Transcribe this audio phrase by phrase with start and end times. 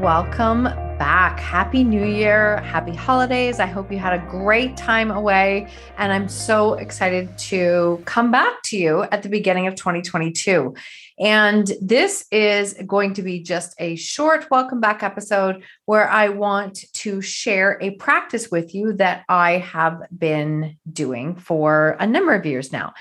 [0.00, 0.62] Welcome
[0.98, 1.38] back.
[1.38, 2.62] Happy New Year.
[2.62, 3.60] Happy holidays.
[3.60, 5.68] I hope you had a great time away.
[5.98, 10.74] And I'm so excited to come back to you at the beginning of 2022.
[11.18, 16.82] And this is going to be just a short welcome back episode where I want
[16.94, 22.46] to share a practice with you that I have been doing for a number of
[22.46, 22.94] years now.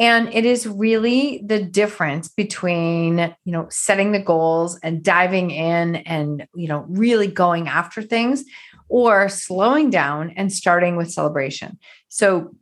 [0.00, 5.96] And it is really the difference between, you know, setting the goals and diving in
[5.96, 8.44] and, you know, really going after things
[8.88, 11.78] or slowing down and starting with celebration.
[12.08, 12.56] So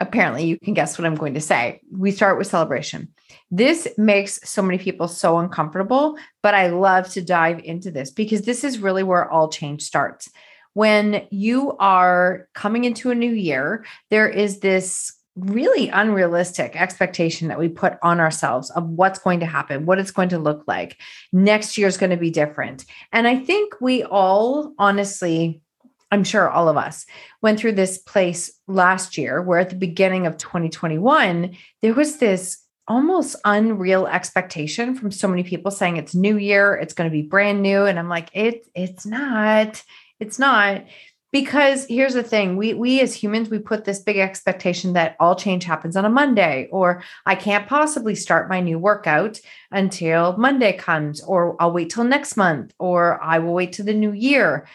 [0.00, 1.80] apparently you can guess what I'm going to say.
[1.92, 3.14] We start with celebration.
[3.52, 8.42] This makes so many people so uncomfortable, but I love to dive into this because
[8.42, 10.28] this is really where all change starts.
[10.72, 17.58] When you are coming into a new year, there is this really unrealistic expectation that
[17.58, 21.00] we put on ourselves of what's going to happen, what it's going to look like.
[21.32, 22.84] Next year is going to be different.
[23.12, 25.62] And I think we all, honestly,
[26.10, 27.06] I'm sure all of us
[27.40, 32.64] went through this place last year where at the beginning of 2021, there was this
[32.88, 37.22] almost unreal expectation from so many people saying it's new year, it's going to be
[37.22, 37.84] brand new.
[37.84, 39.80] And I'm like, it, it's not,
[40.18, 40.84] it's not
[41.32, 45.36] because here's the thing we we as humans we put this big expectation that all
[45.36, 49.40] change happens on a monday or i can't possibly start my new workout
[49.70, 53.94] until monday comes or i'll wait till next month or i will wait till the
[53.94, 54.66] new year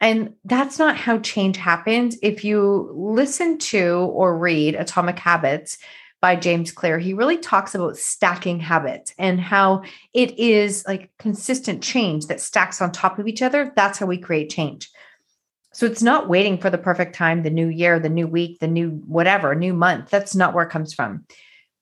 [0.00, 5.78] and that's not how change happens if you listen to or read atomic habits
[6.20, 9.82] by James Clear, he really talks about stacking habits and how
[10.14, 13.72] it is like consistent change that stacks on top of each other.
[13.74, 14.88] That's how we create change.
[15.72, 18.68] So it's not waiting for the perfect time, the new year, the new week, the
[18.68, 20.10] new whatever, new month.
[20.10, 21.24] That's not where it comes from.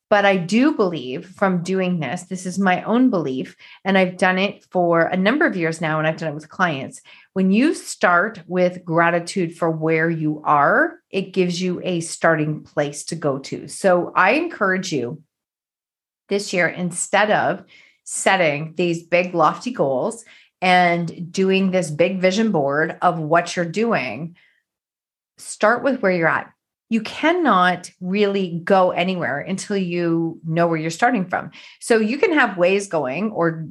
[0.08, 4.38] But I do believe from doing this, this is my own belief, and I've done
[4.38, 7.00] it for a number of years now, and I've done it with clients.
[7.32, 13.04] When you start with gratitude for where you are, it gives you a starting place
[13.04, 13.68] to go to.
[13.68, 15.22] So I encourage you
[16.28, 17.64] this year, instead of
[18.02, 20.24] setting these big, lofty goals,
[20.62, 24.37] and doing this big vision board of what you're doing,
[25.38, 26.53] start with where you're at.
[26.88, 31.53] You cannot really go anywhere until you know where you're starting from.
[31.81, 33.69] So you can have Waze going or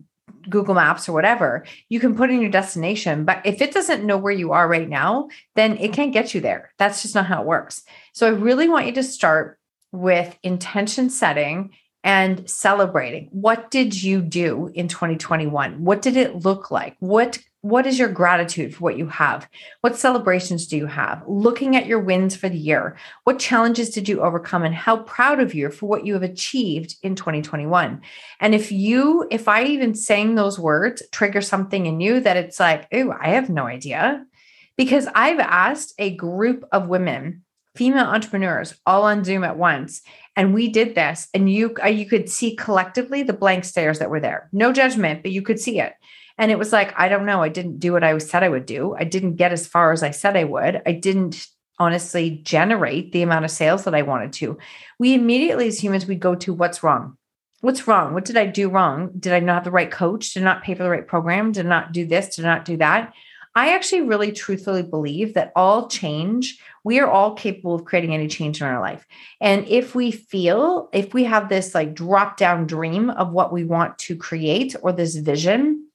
[0.47, 3.25] Google Maps or whatever, you can put in your destination.
[3.25, 6.41] But if it doesn't know where you are right now, then it can't get you
[6.41, 6.71] there.
[6.77, 7.83] That's just not how it works.
[8.13, 9.59] So I really want you to start
[9.91, 11.71] with intention setting
[12.03, 13.29] and celebrating.
[13.31, 15.83] What did you do in 2021?
[15.83, 16.95] What did it look like?
[16.99, 19.49] What what is your gratitude for what you have?
[19.81, 21.21] What celebrations do you have?
[21.27, 22.95] Looking at your wins for the year.
[23.25, 26.95] What challenges did you overcome and how proud of you for what you have achieved
[27.03, 28.01] in 2021?
[28.39, 32.61] And if you if I even saying those words trigger something in you that it's
[32.61, 34.25] like, "Oh, I have no idea."
[34.77, 37.43] Because I've asked a group of women
[37.75, 40.01] female entrepreneurs all on Zoom at once.
[40.35, 44.09] And we did this, and you uh, you could see collectively the blank stares that
[44.09, 44.49] were there.
[44.53, 45.93] No judgment, but you could see it.
[46.37, 48.65] And it was like, I don't know, I didn't do what I said I would
[48.65, 48.95] do.
[48.97, 50.81] I didn't get as far as I said I would.
[50.85, 51.45] I didn't
[51.77, 54.57] honestly generate the amount of sales that I wanted to.
[54.99, 57.17] We immediately, as humans, we go to what's wrong.
[57.61, 58.13] What's wrong?
[58.13, 59.11] What did I do wrong?
[59.19, 60.33] Did I not have the right coach?
[60.33, 61.51] Did I not pay for the right program?
[61.51, 62.37] Did I not do this?
[62.37, 63.13] Did I not do that?
[63.59, 68.29] I actually really truthfully believe that all change, we are all capable of creating any
[68.29, 69.05] change in our life.
[69.41, 73.65] And if we feel, if we have this like drop down dream of what we
[73.65, 75.89] want to create or this vision,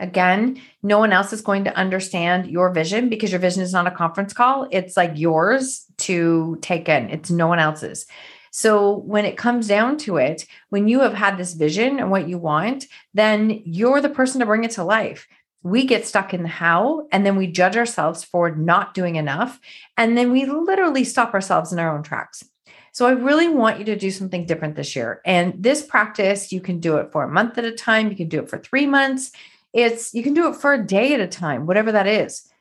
[0.00, 3.86] again, no one else is going to understand your vision because your vision is not
[3.86, 4.68] a conference call.
[4.70, 8.04] It's like yours to take in, it's no one else's.
[8.50, 12.28] So when it comes down to it, when you have had this vision and what
[12.28, 12.84] you want,
[13.14, 15.26] then you're the person to bring it to life.
[15.62, 19.60] We get stuck in the how and then we judge ourselves for not doing enough.
[19.96, 22.44] And then we literally stop ourselves in our own tracks.
[22.92, 25.22] So I really want you to do something different this year.
[25.24, 28.28] And this practice, you can do it for a month at a time, you can
[28.28, 29.32] do it for three months.
[29.72, 32.51] It's you can do it for a day at a time, whatever that is.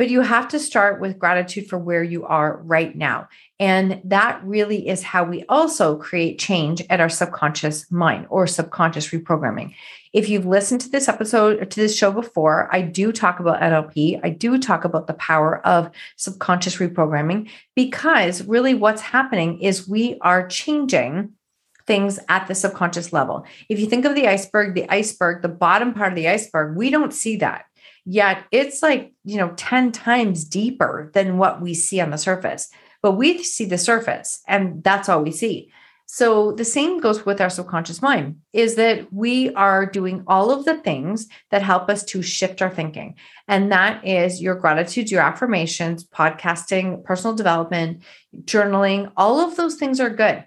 [0.00, 3.28] But you have to start with gratitude for where you are right now.
[3.58, 9.10] And that really is how we also create change at our subconscious mind or subconscious
[9.10, 9.74] reprogramming.
[10.14, 13.60] If you've listened to this episode or to this show before, I do talk about
[13.60, 14.20] NLP.
[14.24, 20.16] I do talk about the power of subconscious reprogramming because really what's happening is we
[20.22, 21.34] are changing
[21.86, 23.44] things at the subconscious level.
[23.68, 26.88] If you think of the iceberg, the iceberg, the bottom part of the iceberg, we
[26.88, 27.66] don't see that
[28.10, 32.68] yet it's like, you know, 10 times deeper than what we see on the surface.
[33.02, 35.70] But we see the surface and that's all we see.
[36.06, 40.64] So the same goes with our subconscious mind is that we are doing all of
[40.64, 43.14] the things that help us to shift our thinking.
[43.46, 48.02] And that is your gratitude, your affirmations, podcasting, personal development,
[48.42, 50.44] journaling, all of those things are good.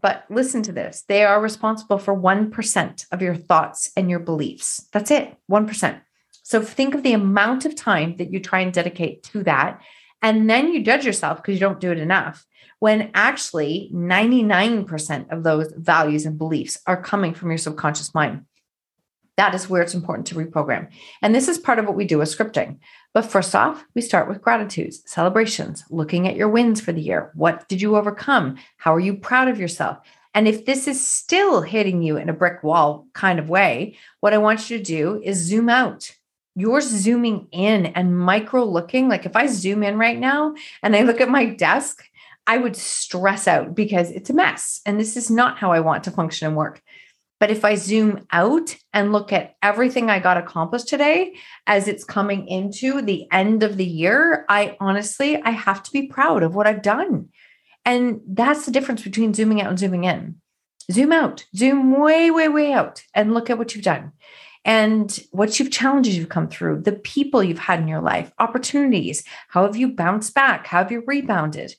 [0.00, 4.88] But listen to this they are responsible for 1% of your thoughts and your beliefs.
[4.92, 6.00] That's it, 1%.
[6.42, 9.80] So think of the amount of time that you try and dedicate to that.
[10.20, 12.44] And then you judge yourself because you don't do it enough.
[12.78, 18.44] When actually 99% of those values and beliefs are coming from your subconscious mind.
[19.36, 20.88] That is where it's important to reprogram.
[21.22, 22.78] And this is part of what we do with scripting.
[23.14, 27.30] But first off, we start with gratitudes, celebrations, looking at your wins for the year.
[27.34, 28.56] What did you overcome?
[28.76, 29.98] How are you proud of yourself?
[30.34, 34.34] And if this is still hitting you in a brick wall kind of way, what
[34.34, 36.10] I want you to do is zoom out
[36.54, 39.08] you're zooming in and micro looking.
[39.08, 42.04] Like if I zoom in right now and I look at my desk,
[42.46, 44.80] I would stress out because it's a mess.
[44.84, 46.82] And this is not how I want to function and work.
[47.40, 51.34] But if I zoom out and look at everything I got accomplished today
[51.66, 56.06] as it's coming into the end of the year, I honestly, I have to be
[56.06, 57.30] proud of what I've done.
[57.84, 60.36] And that's the difference between zooming out and zooming in.
[60.90, 64.12] Zoom out, zoom way, way, way out and look at what you've done
[64.64, 69.24] and what you've challenges you've come through, the people you've had in your life, opportunities.
[69.48, 70.66] How have you bounced back?
[70.66, 71.74] How have you rebounded?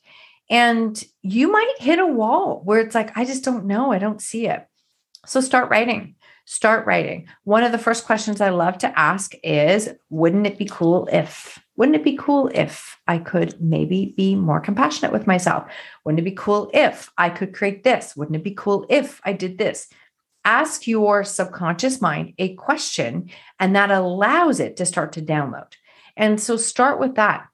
[0.50, 3.92] And you might hit a wall where it's like, I just don't know.
[3.92, 4.66] I don't see it.
[5.24, 6.16] So start writing.
[6.44, 7.26] Start writing.
[7.44, 11.58] One of the first questions I love to ask is Wouldn't it be cool if?
[11.76, 15.64] Wouldn't it be cool if I could maybe be more compassionate with myself?
[16.04, 18.14] Wouldn't it be cool if I could create this?
[18.14, 19.88] Wouldn't it be cool if I did this?
[20.44, 25.72] Ask your subconscious mind a question, and that allows it to start to download.
[26.16, 27.48] And so start with that.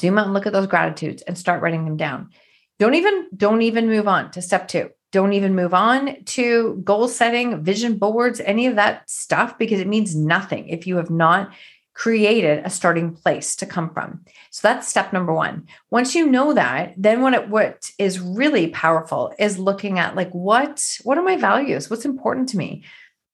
[0.00, 2.30] Zoom out and look at those gratitudes and start writing them down.
[2.78, 4.90] Don't even don't even move on to step 2.
[5.12, 9.86] Don't even move on to goal setting, vision boards, any of that stuff because it
[9.86, 11.52] means nothing if you have not
[11.96, 14.20] created a starting place to come from.
[14.50, 15.66] So that's step number 1.
[15.90, 20.30] Once you know that, then what it, what is really powerful is looking at like
[20.30, 21.88] what what are my values?
[21.88, 22.84] What's important to me?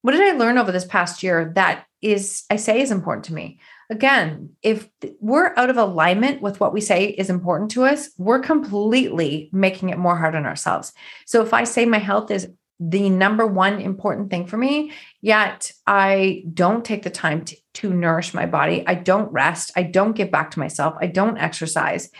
[0.03, 3.35] What did I learn over this past year that is I say is important to
[3.35, 3.59] me?
[3.91, 4.89] Again, if
[5.21, 9.91] we're out of alignment with what we say is important to us, we're completely making
[9.91, 10.93] it more hard on ourselves.
[11.27, 12.49] So if I say my health is
[12.81, 17.93] the number one important thing for me, yet I don't take the time to, to
[17.93, 18.85] nourish my body.
[18.87, 19.71] I don't rest.
[19.77, 20.95] I don't give back to myself.
[21.01, 22.11] I don't exercise.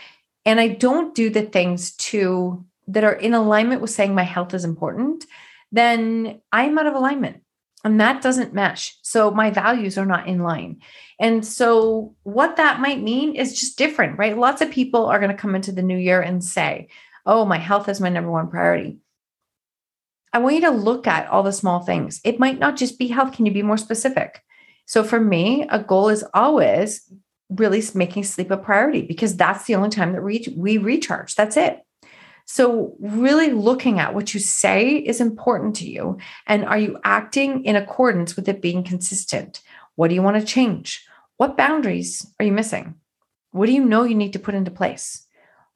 [0.45, 4.53] And I don't do the things to that are in alignment with saying my health
[4.53, 5.25] is important,
[5.71, 7.41] then I'm out of alignment.
[7.85, 8.97] And that doesn't mesh.
[9.01, 10.81] So my values are not in line.
[11.19, 14.37] And so what that might mean is just different, right?
[14.37, 16.87] Lots of people are going to come into the new year and say,
[17.25, 18.97] Oh, my health is my number one priority.
[20.33, 22.19] I want you to look at all the small things.
[22.23, 23.33] It might not just be health.
[23.33, 24.41] Can you be more specific?
[24.85, 27.09] So for me, a goal is always
[27.49, 31.35] really making sleep a priority because that's the only time that we, we recharge.
[31.35, 31.79] That's it.
[32.45, 36.17] So, really looking at what you say is important to you.
[36.45, 39.61] And are you acting in accordance with it being consistent?
[39.95, 41.05] What do you want to change?
[41.37, 42.95] What boundaries are you missing?
[43.51, 45.25] What do you know you need to put into place?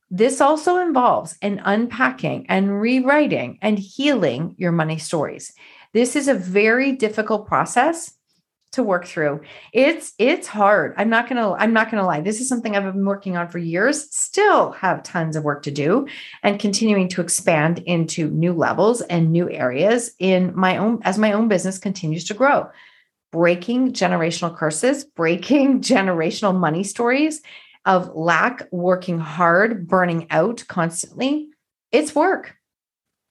[0.10, 5.54] This also involves an unpacking and rewriting and healing your money stories.
[5.94, 8.14] This is a very difficult process
[8.74, 9.42] to work through.
[9.74, 10.94] It's it's hard.
[10.98, 12.22] I'm not going to I'm not going to lie.
[12.22, 15.72] This is something I've been working on for years, still have tons of work to
[15.72, 16.08] do
[16.44, 21.32] and continuing to expand into new levels and new areas in my own as my
[21.32, 22.70] own business continues to grow.
[23.32, 27.42] Breaking generational curses, breaking generational money stories
[27.88, 31.50] of lack, working hard, burning out constantly,
[31.92, 32.54] it's work.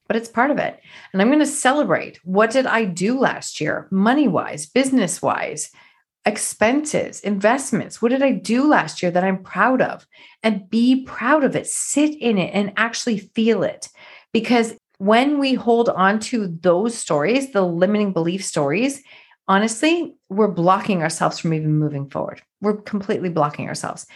[0.07, 0.81] but it's part of it.
[1.13, 5.71] And I'm going to celebrate what did I do last year, money wise, business wise,
[6.25, 8.01] expenses, investments.
[8.01, 10.07] What did I do last year that I'm proud of?
[10.43, 13.89] And be proud of it, sit in it, and actually feel it.
[14.33, 19.03] Because when we hold on to those stories, the limiting belief stories,
[19.47, 22.43] honestly, we're blocking ourselves from even moving forward.
[22.61, 24.07] We're completely blocking ourselves.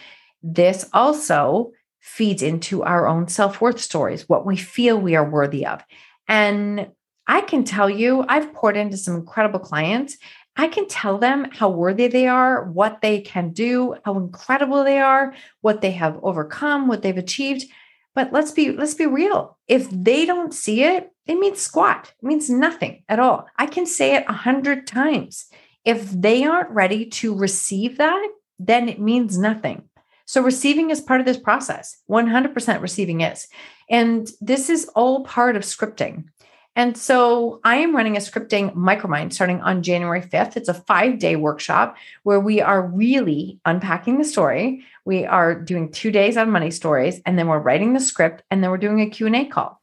[0.43, 5.65] This also feeds into our own self worth stories, what we feel we are worthy
[5.65, 5.83] of.
[6.27, 6.89] And
[7.27, 10.17] I can tell you, I've poured into some incredible clients.
[10.57, 14.99] I can tell them how worthy they are, what they can do, how incredible they
[14.99, 17.65] are, what they have overcome, what they've achieved.
[18.13, 19.57] But let's be let's be real.
[19.67, 22.13] If they don't see it, it means squat.
[22.21, 23.47] It means nothing at all.
[23.57, 25.45] I can say it a hundred times.
[25.85, 28.27] If they aren't ready to receive that,
[28.59, 29.89] then it means nothing.
[30.31, 31.97] So receiving is part of this process.
[32.09, 33.49] 100% receiving is.
[33.89, 36.29] And this is all part of scripting.
[36.73, 40.55] And so I am running a scripting micromind starting on January 5th.
[40.55, 44.85] It's a five day workshop where we are really unpacking the story.
[45.03, 48.63] We are doing two days on money stories, and then we're writing the script, and
[48.63, 49.81] then we're doing a Q&A call.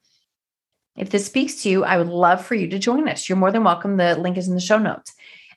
[0.96, 3.28] If this speaks to you, I would love for you to join us.
[3.28, 3.98] You're more than welcome.
[3.98, 5.12] The link is in the show notes.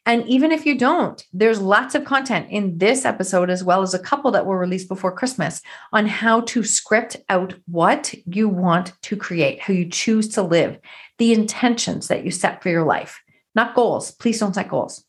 [0.05, 3.93] And even if you don't, there's lots of content in this episode, as well as
[3.93, 5.61] a couple that were released before Christmas
[5.93, 10.79] on how to script out what you want to create, how you choose to live,
[11.19, 13.21] the intentions that you set for your life,
[13.53, 14.11] not goals.
[14.11, 15.05] Please don't set goals.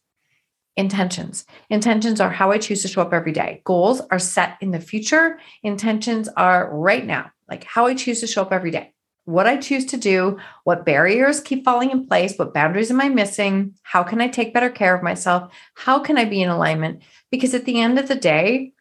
[0.77, 1.47] Intentions.
[1.71, 3.63] Intentions are how I choose to show up every day.
[3.65, 5.39] Goals are set in the future.
[5.63, 8.93] Intentions are right now, like how I choose to show up every day
[9.25, 13.09] what I choose to do, what barriers keep falling in place, what boundaries am I
[13.09, 17.03] missing, how can I take better care of myself, how can I be in alignment?
[17.31, 18.73] Because at the end of the day,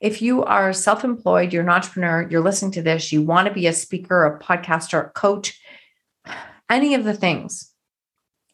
[0.00, 3.54] if you are self employed, you're an entrepreneur, you're listening to this, you want to
[3.54, 5.60] be a speaker, a podcaster, a coach,
[6.70, 7.72] any of the things,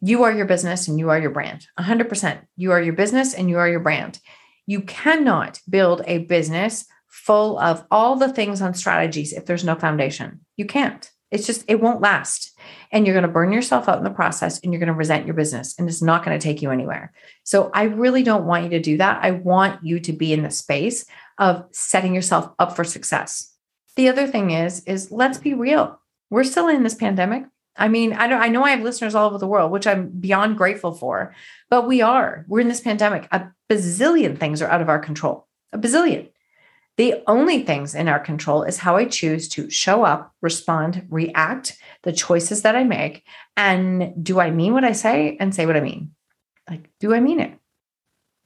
[0.00, 1.66] you are your business and you are your brand.
[1.78, 2.40] 100%.
[2.56, 4.20] You are your business and you are your brand.
[4.66, 9.74] You cannot build a business full of all the things on strategies if there's no
[9.74, 10.40] foundation.
[10.56, 11.10] You can't.
[11.34, 12.56] It's just, it won't last.
[12.92, 15.26] And you're going to burn yourself out in the process and you're going to resent
[15.26, 17.12] your business and it's not going to take you anywhere.
[17.42, 19.22] So I really don't want you to do that.
[19.22, 21.04] I want you to be in the space
[21.38, 23.52] of setting yourself up for success.
[23.96, 26.00] The other thing is, is let's be real.
[26.30, 27.44] We're still in this pandemic.
[27.76, 30.08] I mean, I know I know I have listeners all over the world, which I'm
[30.08, 31.34] beyond grateful for,
[31.70, 32.44] but we are.
[32.46, 33.26] We're in this pandemic.
[33.32, 35.48] A bazillion things are out of our control.
[35.72, 36.30] A bazillion.
[36.96, 41.76] The only things in our control is how I choose to show up, respond, react,
[42.02, 43.24] the choices that I make.
[43.56, 46.12] And do I mean what I say and say what I mean?
[46.70, 47.58] Like, do I mean it?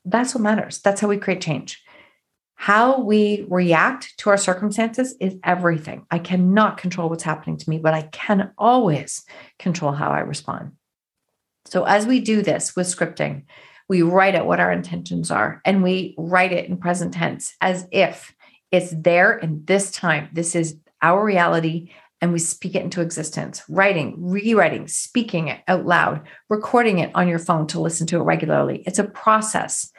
[0.05, 0.81] That's what matters.
[0.81, 1.83] That's how we create change.
[2.55, 6.07] How we react to our circumstances is everything.
[6.11, 9.25] I cannot control what's happening to me, but I can always
[9.59, 10.73] control how I respond.
[11.67, 13.45] So, as we do this with scripting,
[13.89, 17.87] we write out what our intentions are and we write it in present tense as
[17.91, 18.35] if
[18.71, 20.29] it's there in this time.
[20.33, 23.63] This is our reality, and we speak it into existence.
[23.69, 28.25] Writing, rewriting, speaking it out loud, recording it on your phone to listen to it
[28.25, 28.83] regularly.
[28.87, 29.91] It's a process,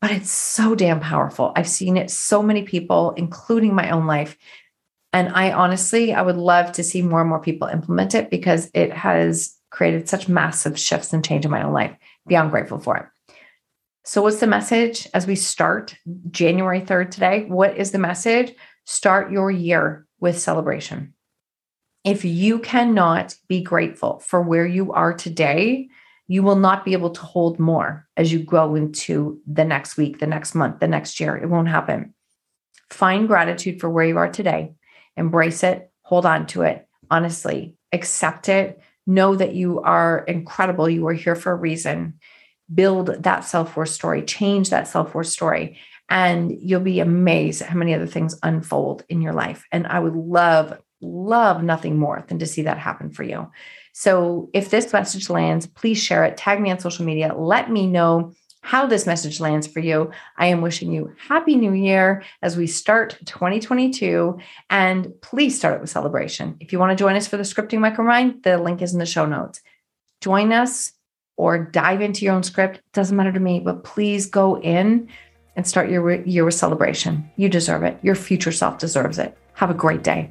[0.00, 1.52] but it's so damn powerful.
[1.54, 4.36] I've seen it so many people, including my own life.
[5.12, 8.70] And I honestly, I would love to see more and more people implement it because
[8.74, 11.94] it has created such massive shifts and change in my own life.
[12.26, 13.06] Beyond grateful for it.
[14.04, 15.94] So, what's the message as we start
[16.32, 17.44] January 3rd today?
[17.46, 18.52] What is the message?
[18.84, 21.14] Start your year with celebration.
[22.02, 25.88] If you cannot be grateful for where you are today,
[26.26, 30.18] you will not be able to hold more as you go into the next week,
[30.18, 31.36] the next month, the next year.
[31.36, 32.12] It won't happen.
[32.90, 34.72] Find gratitude for where you are today,
[35.16, 38.80] embrace it, hold on to it, honestly, accept it.
[39.06, 40.88] Know that you are incredible.
[40.88, 42.18] You are here for a reason
[42.74, 45.78] build that self worth story, change that self worth story.
[46.08, 49.64] And you'll be amazed at how many other things unfold in your life.
[49.72, 53.50] And I would love, love nothing more than to see that happen for you.
[53.92, 57.86] So if this message lands, please share it, tag me on social media, let me
[57.86, 60.10] know how this message lands for you.
[60.38, 64.38] I am wishing you happy new year as we start 2022
[64.70, 66.56] and please start it with celebration.
[66.60, 69.06] If you want to join us for the scripting micromind, the link is in the
[69.06, 69.60] show notes.
[70.20, 70.92] Join us
[71.36, 72.80] or dive into your own script.
[72.92, 75.08] Doesn't matter to me, but please go in
[75.56, 77.30] and start your year with celebration.
[77.36, 77.98] You deserve it.
[78.02, 79.36] Your future self deserves it.
[79.54, 80.30] Have a great day.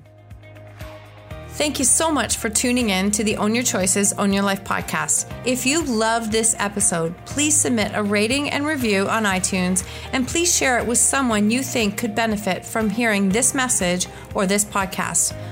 [1.56, 4.64] Thank you so much for tuning in to the Own Your Choices, Own Your Life
[4.64, 5.32] podcast.
[5.46, 10.56] If you love this episode, please submit a rating and review on iTunes and please
[10.56, 15.36] share it with someone you think could benefit from hearing this message or this podcast.